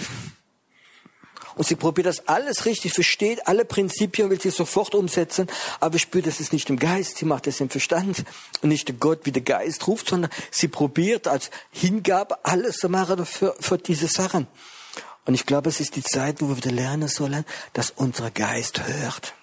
[1.56, 5.48] Und sie probiert das alles richtig, versteht alle Prinzipien, will sie sofort umsetzen,
[5.80, 8.24] aber spürt, das ist nicht im Geist, sie macht das im Verstand
[8.62, 13.24] und nicht Gott, wie der Geist ruft, sondern sie probiert als Hingabe alles zu machen
[13.24, 14.46] für, für diese Sachen.
[15.26, 18.86] Und ich glaube, es ist die Zeit, wo wir wieder lernen sollen, dass unser Geist
[18.86, 19.34] hört.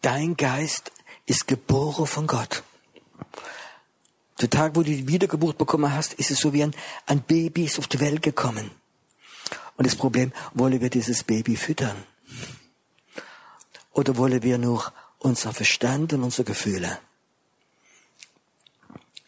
[0.00, 0.92] Dein Geist
[1.26, 2.62] ist geboren von Gott.
[4.40, 6.74] Der Tag, wo du die Wiedergeburt bekommen hast, ist es so wie ein,
[7.06, 8.70] ein Baby ist auf die Welt gekommen.
[9.78, 11.96] Und das Problem, wollen wir dieses Baby füttern?
[13.92, 16.98] Oder wollen wir nur unser Verstand und unsere Gefühle?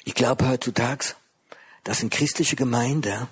[0.04, 1.14] Ich glaube heutzutage,
[1.84, 3.28] dass in christliche Gemeinde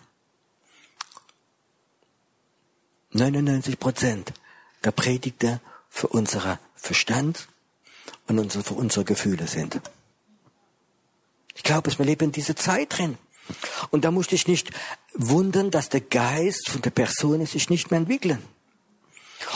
[3.11, 4.33] 99 Prozent
[4.85, 7.49] der Predigter für unseren Verstand
[8.29, 9.81] und für unsere Gefühle sind.
[11.57, 13.19] Ich glaube, wir leben in dieser Zeit drin.
[13.91, 14.71] Und da musste ich nicht
[15.15, 18.43] wundern, dass der Geist von der Person sich nicht mehr entwickeln.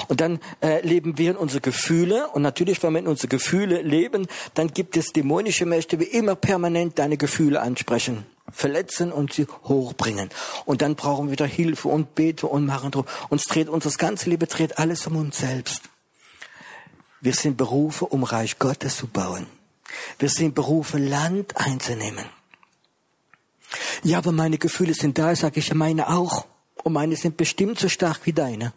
[0.09, 2.29] Und dann äh, leben wir in unsere Gefühle.
[2.29, 6.35] Und natürlich, wenn wir in unsere Gefühle leben, dann gibt es dämonische Mächte, die immer
[6.35, 10.31] permanent deine Gefühle ansprechen, verletzen und sie hochbringen.
[10.65, 13.07] Und dann brauchen wir wieder Hilfe und Bete und machen drum.
[13.29, 15.83] Uns dreht unser ganze Leben dreht alles um uns selbst.
[17.21, 19.47] Wir sind berufen, um Reich Gottes zu bauen.
[20.19, 22.25] Wir sind berufen, Land einzunehmen.
[24.03, 26.47] Ja, aber meine Gefühle sind da, sage ich, meine auch.
[26.83, 28.73] Und meine sind bestimmt so stark wie deine.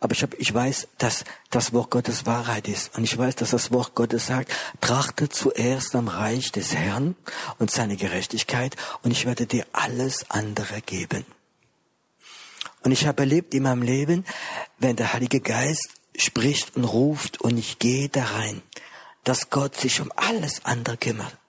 [0.00, 2.96] Aber ich, hab, ich weiß, dass das Wort Gottes Wahrheit ist.
[2.96, 4.50] Und ich weiß, dass das Wort Gottes sagt,
[4.80, 7.16] trachte zuerst am Reich des Herrn
[7.58, 11.26] und seine Gerechtigkeit und ich werde dir alles andere geben.
[12.82, 14.24] Und ich habe erlebt in meinem Leben,
[14.78, 18.62] wenn der Heilige Geist spricht und ruft und ich gehe da rein,
[19.24, 21.39] dass Gott sich um alles andere kümmert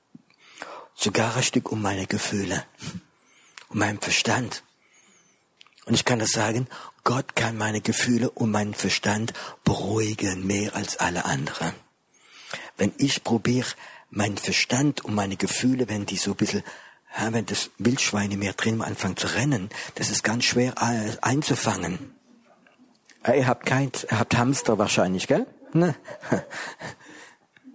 [1.02, 2.64] sogar ein Stück um meine Gefühle,
[3.70, 4.64] um meinen Verstand.
[5.86, 6.68] Und ich kann das sagen,
[7.04, 9.34] Gott kann meine Gefühle und meinen Verstand
[9.64, 11.74] beruhigen, mehr als alle anderen.
[12.78, 13.68] Wenn ich probiere,
[14.12, 16.64] meinen Verstand und meine Gefühle, wenn die so ein bisschen,
[17.18, 21.18] ja, wenn das Wildschwein in mir drin anfangen zu rennen, das ist ganz schwer äh,
[21.22, 22.14] einzufangen.
[23.26, 25.48] Ihr habt kein, ihr habt Hamster wahrscheinlich, gell?
[25.74, 25.96] Ne?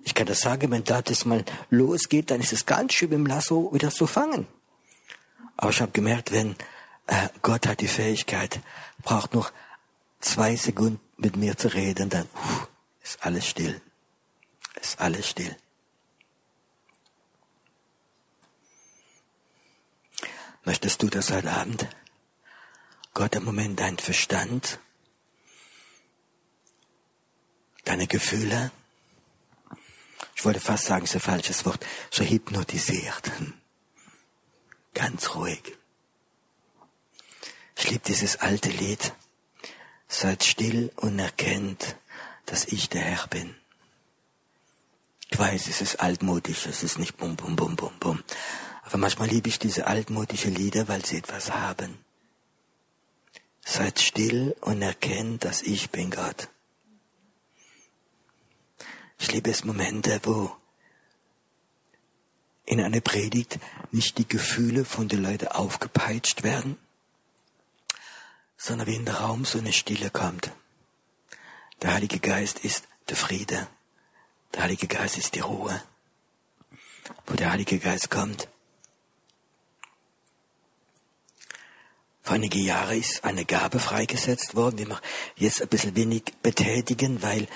[0.07, 3.27] Ich kann das sagen, wenn da das mal losgeht, dann ist es ganz schön im
[3.27, 4.47] Lasso wieder zu fangen.
[5.57, 6.55] Aber ich habe gemerkt, wenn
[7.09, 8.61] äh, Gott hat die Fähigkeit,
[9.03, 9.53] braucht noch
[10.21, 12.67] zwei Sekunden mit mir zu reden, dann uh,
[13.03, 13.81] ist alles still.
[14.81, 15.57] ist alles still.
[20.65, 21.89] Möchtest du das heute Abend?
[23.13, 24.79] Gott im Moment dein Verstand,
[27.85, 28.71] deine Gefühle,
[30.37, 33.33] ich wollte fast sagen, es ist ein falsches Wort, so hypnotisiert.
[34.93, 35.77] Ganz ruhig.
[37.75, 39.15] Ich liebe dieses alte Lied.
[40.09, 41.97] Seid still und erkennt,
[42.45, 43.57] dass ich der Herr bin.
[45.31, 48.23] Ich weiß, es ist altmodisch, es ist nicht bum, bum, bum, bum, bum.
[48.83, 51.99] Aber manchmal liebe ich diese altmodischen Lieder, weil sie etwas haben.
[53.65, 56.49] Seid still und erkennt, dass ich bin Gott.
[59.19, 60.55] Ich liebe es Momente, wo
[62.65, 63.59] in einer Predigt
[63.93, 66.79] nicht die Gefühle von den Leuten aufgepeitscht werden,
[68.57, 70.51] sondern wie in der Raum so eine Stille kommt.
[71.83, 73.69] Der Heilige Geist ist der Friede.
[74.55, 75.83] Der Heilige Geist ist die Ruhe.
[77.27, 78.49] Wo der Heilige Geist kommt.
[82.23, 85.01] Vor einige Jahre ist eine Gabe freigesetzt worden, die wir
[85.37, 87.47] jetzt ein bisschen wenig betätigen, weil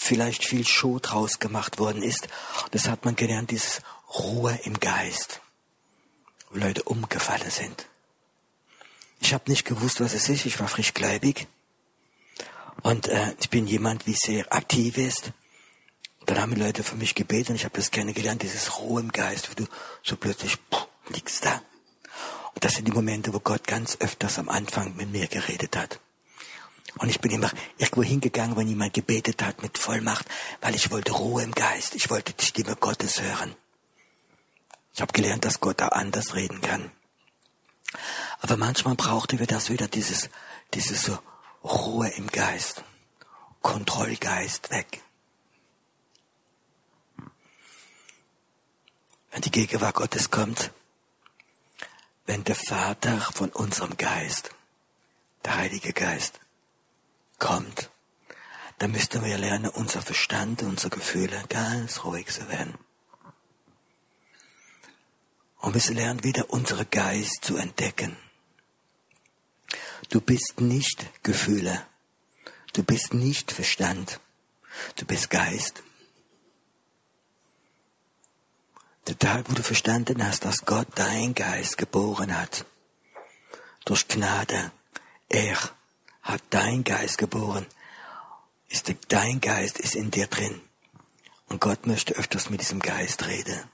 [0.00, 2.28] vielleicht viel Show draus gemacht worden ist.
[2.70, 3.82] Das hat man gelernt, dieses
[4.18, 5.42] Ruhe im Geist,
[6.50, 7.86] wo Leute umgefallen sind.
[9.20, 10.46] Ich habe nicht gewusst, was es ist.
[10.46, 11.46] Ich war frischgläubig.
[12.82, 15.32] Und äh, ich bin jemand, wie sehr aktiv ist.
[16.24, 19.12] Dann haben die Leute für mich gebetet und ich habe das kennengelernt, dieses Ruhe im
[19.12, 19.68] Geist, wo du
[20.02, 21.62] so plötzlich puh, liegst da.
[22.54, 26.00] Und das sind die Momente, wo Gott ganz öfters am Anfang mit mir geredet hat.
[26.98, 30.26] Und ich bin immer irgendwo hingegangen, wenn jemand gebetet hat mit Vollmacht,
[30.60, 31.94] weil ich wollte Ruhe im Geist.
[31.94, 33.54] Ich wollte die Stimme Gottes hören.
[34.94, 36.90] Ich habe gelernt, dass Gott da anders reden kann.
[38.40, 40.30] Aber manchmal brauchten wir das wieder, dieses,
[40.74, 41.18] dieses so
[41.62, 42.82] Ruhe im Geist.
[43.62, 45.02] Kontrollgeist weg.
[49.30, 50.72] Wenn die Gegenwart Gottes kommt,
[52.26, 54.50] wenn der Vater von unserem Geist,
[55.44, 56.39] der Heilige Geist,
[57.40, 57.90] kommt,
[58.78, 62.78] dann müssten wir lernen, unser Verstand, unsere Gefühle ganz ruhig zu werden.
[65.58, 68.16] Und wir lernen wieder unseren Geist zu entdecken.
[70.08, 71.86] Du bist nicht Gefühle.
[72.72, 74.20] Du bist nicht Verstand.
[74.96, 75.82] Du bist Geist.
[79.06, 82.64] Der Tag, wo du verstanden hast, dass Gott dein Geist geboren hat,
[83.84, 84.72] durch Gnade,
[85.28, 85.58] er
[86.22, 87.66] hat dein Geist geboren.
[88.68, 90.60] Ist dein Geist ist in dir drin.
[91.48, 93.64] Und Gott möchte öfters mit diesem Geist reden.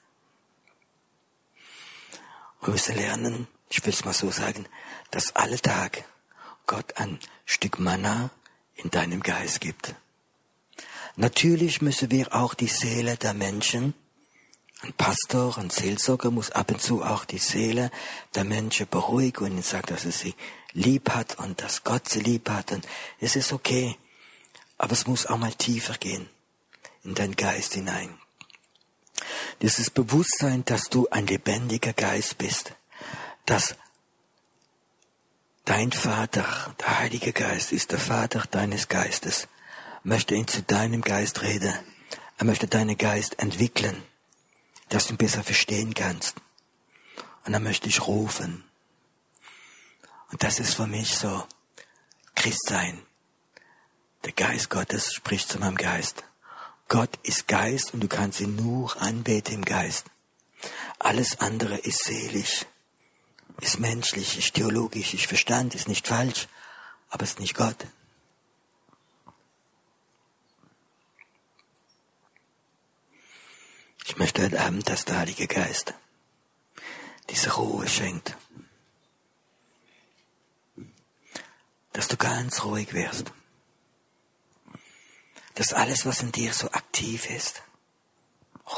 [2.61, 4.67] Und wir müssen lernen, ich will es mal so sagen,
[5.11, 6.05] dass alle Tag
[6.67, 8.31] Gott ein Stück Manna
[8.75, 9.95] in deinem Geist gibt.
[11.17, 13.95] Natürlich müssen wir auch die Seele der Menschen,
[14.83, 17.91] ein Pastor, ein Seelsorger muss ab und zu auch die Seele
[18.35, 20.35] der Menschen beruhigen und sagen, dass er sie
[20.77, 22.71] lieb hat und dass Gott sie lieb hat.
[22.71, 22.87] Und
[23.19, 23.97] es ist okay.
[24.79, 26.29] Aber es muss auch mal tiefer gehen
[27.03, 28.19] in deinen Geist hinein.
[29.63, 32.75] Dieses Bewusstsein, dass du ein lebendiger Geist bist,
[33.47, 33.75] dass
[35.65, 39.49] dein Vater, der Heilige Geist, ist der Vater deines Geistes,
[40.03, 41.75] möchte ihn zu deinem Geist reden.
[42.37, 44.03] Er möchte deinen Geist entwickeln,
[44.91, 46.37] dass du ihn besser verstehen kannst.
[47.47, 48.66] Und er möchte dich rufen.
[50.31, 51.47] Und das ist für mich so
[52.35, 53.03] Christsein.
[54.25, 56.25] Der Geist Gottes spricht zu meinem Geist.
[56.89, 60.07] Gott ist Geist und du kannst ihn nur anbeten im Geist.
[60.99, 62.67] Alles andere ist seelisch,
[63.61, 66.49] ist menschlich, ist theologisch, ist Verstand, ist nicht falsch,
[67.09, 67.87] aber ist nicht Gott.
[74.07, 75.95] Ich möchte heute Abend, dass der Heilige Geist
[77.29, 78.37] diese Ruhe schenkt.
[81.97, 83.33] Dass du ganz ruhig wirst.
[85.55, 87.63] Dass alles, was in dir so aktiv ist,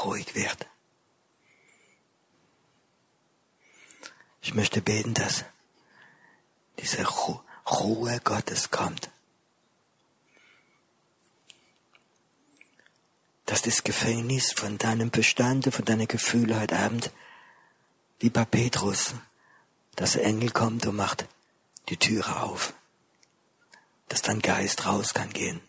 [0.05, 0.67] ruhig wird.
[4.41, 5.43] Ich möchte beten, dass
[6.81, 9.09] diese Ruhe Gottes kommt.
[13.47, 17.11] Dass das Gefängnis von deinem Verstand, von deinen Gefühlen heute Abend,
[18.21, 19.13] wie bei Petrus,
[19.97, 21.27] dass der Engel kommt und macht
[21.89, 22.73] die Türe auf
[24.09, 25.61] dass dein Geist raus kann gehen.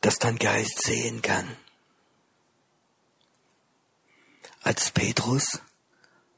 [0.00, 1.56] Dass dein Geist sehen kann.
[4.62, 5.60] Als Petrus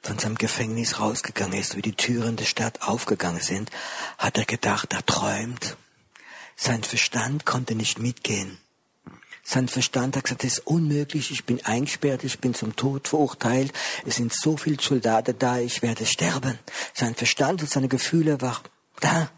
[0.02, 3.70] von seinem Gefängnis rausgegangen ist, wie die Türen der Stadt aufgegangen sind,
[4.18, 5.76] hat er gedacht, er träumt.
[6.56, 8.58] Sein Verstand konnte nicht mitgehen.
[9.42, 13.74] Sein Verstand hat gesagt, das ist unmöglich, ich bin eingesperrt, ich bin zum Tod verurteilt,
[14.06, 16.58] es sind so viele Soldaten da, ich werde sterben.
[16.94, 18.62] Sein Verstand und seine Gefühle waren
[19.04, 19.30] da.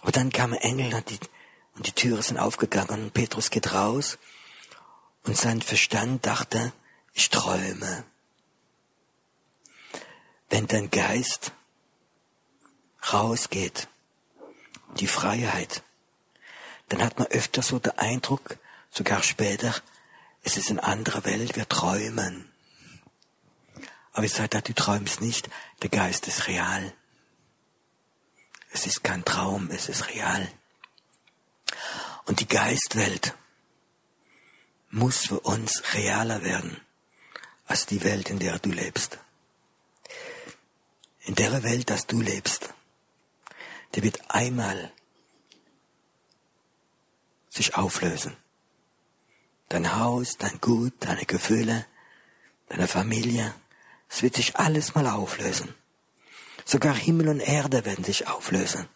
[0.00, 1.18] Aber dann kam Engel und die,
[1.74, 4.18] und die Türen sind aufgegangen und Petrus geht raus
[5.24, 6.72] und sein Verstand dachte,
[7.12, 8.04] ich träume.
[10.48, 11.52] Wenn dein Geist
[13.12, 13.88] rausgeht,
[14.98, 15.82] die Freiheit,
[16.88, 18.58] dann hat man öfter so den Eindruck,
[18.90, 19.74] sogar später,
[20.42, 22.50] es ist eine andere Welt, wir träumen.
[24.12, 25.48] Aber ich sage, du träumst nicht,
[25.82, 26.92] der Geist ist real.
[28.72, 30.48] Es ist kein Traum, es ist real.
[32.26, 33.34] Und die Geistwelt
[34.90, 36.80] muss für uns realer werden
[37.66, 39.18] als die Welt, in der du lebst.
[41.20, 42.74] In der Welt, dass du lebst,
[43.94, 44.92] die wird einmal
[47.48, 48.36] sich auflösen.
[49.68, 51.86] Dein Haus, dein Gut, deine Gefühle,
[52.68, 53.54] deine Familie,
[54.08, 55.74] es wird sich alles mal auflösen.
[56.70, 58.88] Sogar Himmel und Erde werden sich auflösen.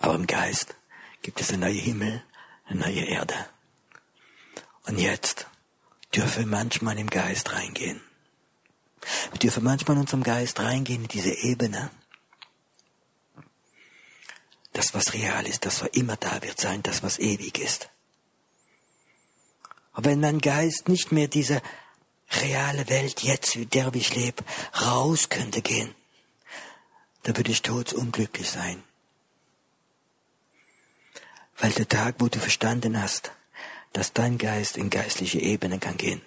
[0.00, 0.74] Aber im Geist
[1.22, 2.22] gibt es einen neuen Himmel,
[2.66, 3.34] eine neue Erde.
[4.84, 5.46] Und jetzt
[6.14, 8.02] dürfen wir manchmal im Geist reingehen.
[9.30, 11.90] Wir dürfen manchmal in unserem Geist reingehen in diese Ebene,
[14.74, 17.88] das, was real ist, das, was immer da wird sein, das, was ewig ist.
[19.94, 21.62] Aber wenn mein Geist nicht mehr diese
[22.42, 24.44] reale Welt jetzt, wie der ich lebe,
[24.82, 25.94] raus könnte gehen,
[27.26, 28.82] dann würde ich todsunglücklich sein.
[31.58, 33.32] Weil der Tag, wo du verstanden hast,
[33.92, 36.20] dass dein Geist in geistliche Ebene kann gehen,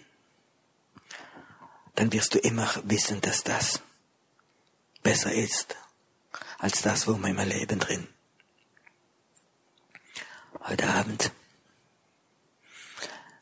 [1.96, 3.82] dann wirst du immer wissen, dass das
[5.04, 5.76] besser ist
[6.58, 8.08] als das, wo wir immer leben drin
[10.70, 11.32] heute Abend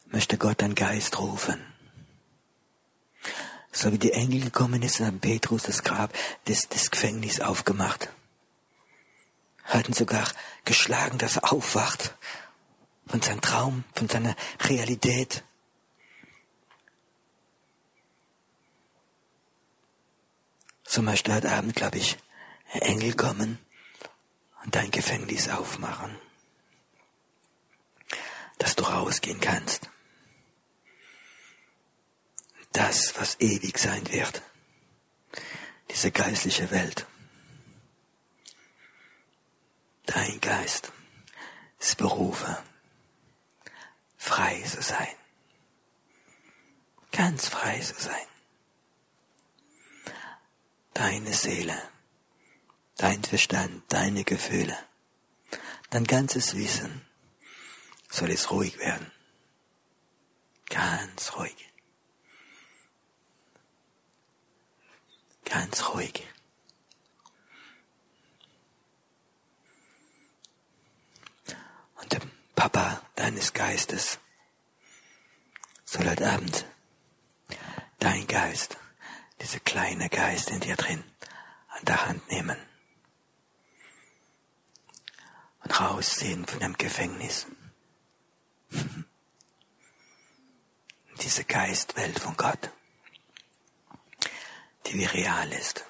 [0.06, 1.77] möchte Gott einen Geist rufen.
[3.78, 6.12] So wie die Engel gekommen ist haben Petrus das Grab
[6.48, 8.10] des, des Gefängnisses aufgemacht.
[9.66, 10.28] Hatten sogar
[10.66, 12.16] geschlagen, dass er aufwacht
[13.06, 15.44] von seinem Traum, von seiner Realität.
[20.84, 22.18] So möchte heute Abend, glaube ich,
[22.72, 23.60] Engel kommen
[24.64, 26.18] und dein Gefängnis aufmachen
[28.58, 29.88] dass du rausgehen kannst.
[32.72, 34.42] Das, was ewig sein wird.
[35.90, 37.06] Diese geistliche Welt.
[40.06, 40.92] Dein Geist
[41.80, 42.56] ist berufen,
[44.18, 45.08] frei zu sein.
[47.12, 48.28] Ganz frei zu sein.
[50.94, 51.82] Deine Seele,
[52.96, 54.78] dein Verstand, deine Gefühle,
[55.90, 57.06] dein ganzes Wissen
[58.10, 59.12] soll es ruhig werden.
[60.70, 61.67] Ganz ruhig.
[65.50, 66.28] Ganz ruhig.
[71.96, 72.22] Und der
[72.56, 74.20] Papa deines Geistes
[75.86, 76.66] soll heute Abend
[78.00, 78.78] dein Geist,
[79.42, 81.02] dieser kleine Geist in dir drin,
[81.70, 82.58] an der Hand nehmen
[85.64, 87.48] und rausziehen von dem Gefängnis.
[91.22, 92.70] Diese Geistwelt von Gott,
[94.88, 95.86] die wie real ist,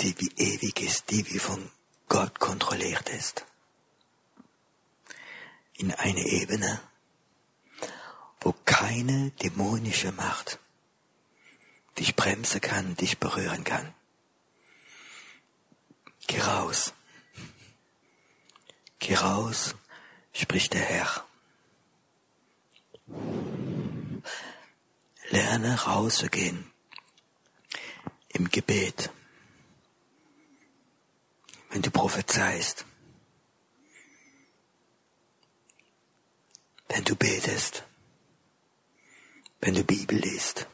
[0.00, 1.70] die wie ewig ist, die wie von
[2.08, 3.44] Gott kontrolliert ist.
[5.74, 6.80] In eine Ebene,
[8.40, 10.58] wo keine dämonische Macht
[11.98, 13.92] dich bremsen kann, dich berühren kann.
[16.28, 16.92] Geh raus.
[19.00, 19.74] Geh raus
[20.32, 21.24] spricht der Herr.
[25.30, 26.70] Lerne rauszugehen
[28.38, 29.10] im Gebet,
[31.70, 32.84] wenn du prophezeist,
[36.88, 37.84] wenn du betest,
[39.60, 40.66] wenn du Bibel liest.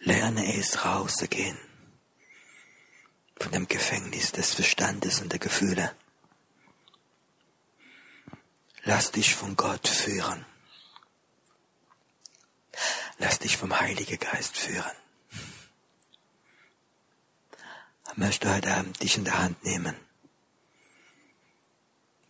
[0.00, 1.58] Lerne es rauszugehen
[3.38, 5.94] von dem Gefängnis des Verstandes und der Gefühle.
[8.84, 10.46] Lass dich von Gott führen.
[13.18, 14.96] Lass dich vom Heiligen Geist führen.
[18.05, 19.94] Ich möchte heute Abend dich in der Hand nehmen.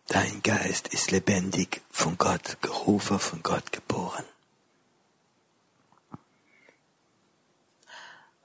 [0.08, 4.24] Dein Geist ist lebendig von Gott gerufen, von Gott geboren.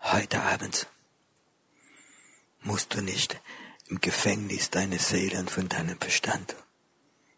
[0.02, 0.88] Heute Abend
[2.62, 3.40] musst du nicht
[3.88, 6.56] im Gefängnis deiner Seele und von deinem Verstand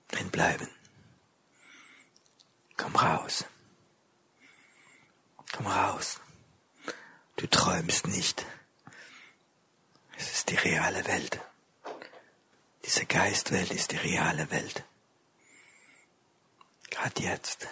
[0.10, 0.70] drin bleiben.
[2.78, 3.45] Komm raus.
[5.51, 6.20] Komm raus.
[7.36, 8.45] Du träumst nicht.
[10.44, 11.39] Ist die reale Welt.
[12.84, 14.84] Diese Geistwelt ist die reale Welt.
[16.89, 17.70] Gerade jetzt.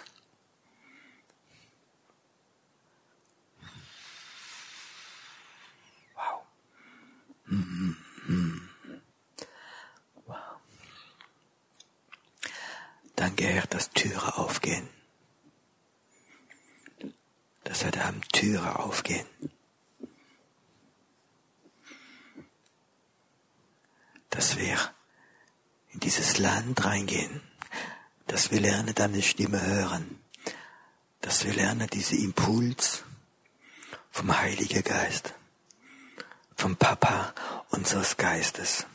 [6.14, 6.46] Wow.
[10.24, 10.36] Wow.
[13.16, 14.88] Danke, Herr, dass Türe aufgehen.
[17.64, 19.26] Dass heute Abend Türe aufgehen.
[24.32, 24.76] Dass wir
[25.92, 27.40] in dieses Land reingehen
[28.32, 30.18] dass wir lernen, deine Stimme hören,
[31.20, 33.04] dass wir lernen, diese Impuls
[34.10, 35.34] vom Heiligen Geist,
[36.56, 37.34] vom Papa
[37.68, 38.86] unseres Geistes,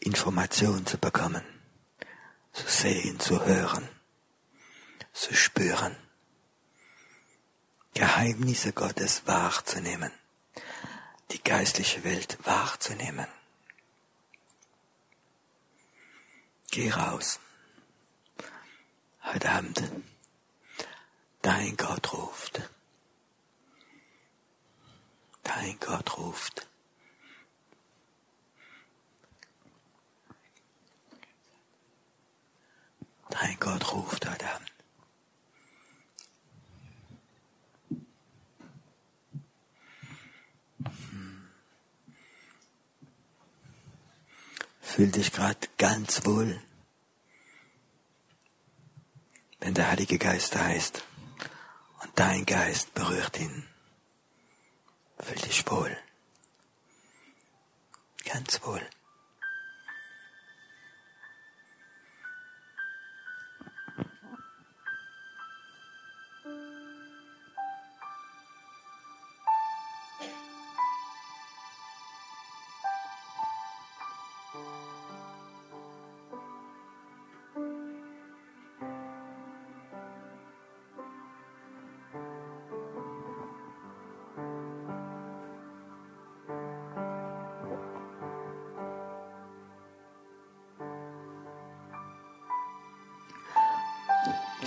[0.00, 1.44] Information zu bekommen,
[2.52, 3.88] zu sehen, zu hören,
[5.12, 5.94] zu spüren,
[7.94, 10.10] Geheimnisse Gottes wahrzunehmen,
[11.30, 13.28] die geistliche Welt wahrzunehmen.
[16.70, 17.40] Geh raus
[19.24, 19.82] heute Abend
[21.42, 22.60] dein Gott ruft.
[25.42, 26.66] Dein Gott ruft.
[33.30, 34.77] Dein Gott ruft heute Abend.
[44.94, 46.60] Fühl dich gerade ganz wohl
[49.60, 51.04] wenn der Heilige Geist da ist
[52.02, 53.66] und dein Geist berührt ihn.
[55.18, 55.96] Fühl dich wohl.
[58.24, 58.80] Ganz wohl.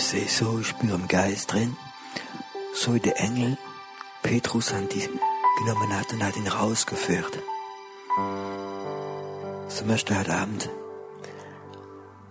[0.03, 1.75] Sehe so, ich spüre im Geist drin,
[2.73, 3.57] so wie der Engel
[4.23, 5.07] Petrus an die
[5.59, 7.39] genommen hat und hat ihn rausgeführt.
[9.67, 10.69] So möchte heute Abend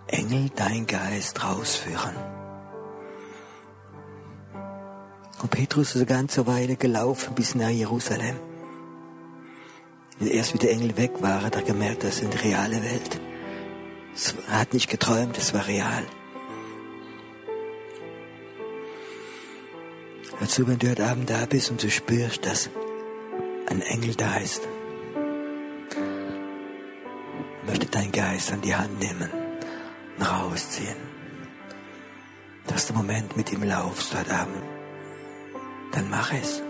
[0.07, 2.15] Engel dein Geist rausführen.
[5.41, 8.37] Und Petrus ist eine ganze Weile gelaufen bis nach Jerusalem.
[10.19, 13.19] Und erst wie der Engel weg war, hat er gemerkt, das ist eine reale Welt.
[14.49, 16.03] Er hat nicht geträumt, es war real.
[20.41, 22.71] Dazu, wenn du heute Abend da bist und du spürst, dass
[23.67, 24.67] ein Engel da ist,
[27.67, 29.29] möchte dein Geist an die Hand nehmen
[30.17, 30.95] und rausziehen.
[32.65, 34.63] Dass du im Moment mit ihm laufst heute Abend,
[35.91, 36.63] dann mach es.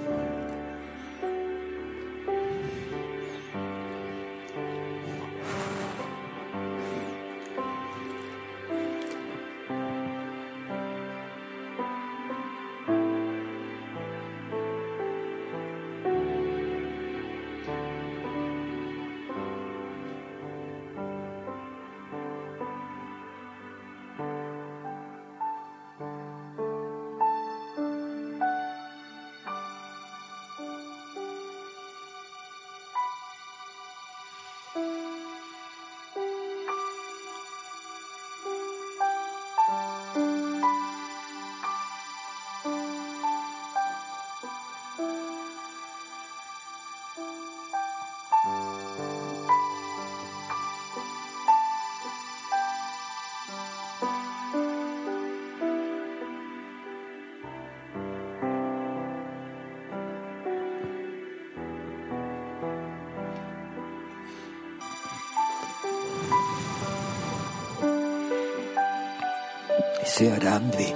[70.14, 70.94] Sehe heute Abend, wie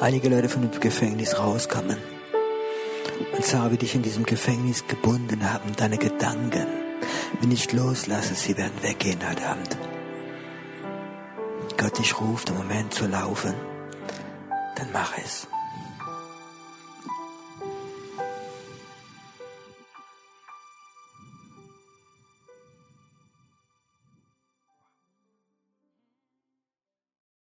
[0.00, 1.96] einige Leute von dem Gefängnis rauskommen
[3.34, 6.66] und sah, wie dich in diesem Gefängnis gebunden haben, deine Gedanken.
[7.40, 9.76] Wenn ich loslasse, sie werden weggehen heute Abend.
[11.76, 13.54] Gott dich ruft, im Moment zu laufen,
[14.76, 15.46] dann mach es.